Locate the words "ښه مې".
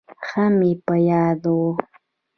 0.25-0.71